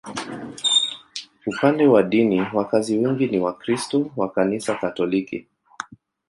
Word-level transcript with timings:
Upande 1.45 1.87
wa 1.87 2.03
dini, 2.03 2.41
wakazi 2.53 2.97
wengi 2.97 3.27
ni 3.27 3.39
Wakristo 3.39 4.11
wa 4.15 4.29
Kanisa 4.31 4.75
Katoliki. 4.75 5.47